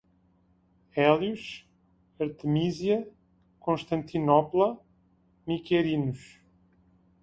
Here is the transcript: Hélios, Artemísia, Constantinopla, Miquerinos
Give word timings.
Hélios, 0.99 1.63
Artemísia, 2.19 3.07
Constantinopla, 3.59 4.79
Miquerinos 5.45 6.39